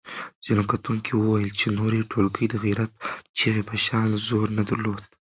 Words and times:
ځینو 0.45 0.63
کتونکو 0.71 1.11
وویل 1.17 1.51
چې 1.59 1.67
نورې 1.77 2.07
ټولګې 2.11 2.45
د 2.49 2.55
غیرت 2.63 2.91
چغې 3.37 3.63
په 3.69 3.75
شان 3.85 4.07
زور 4.27 4.47
نه 4.57 4.63
درلود. 4.69 5.01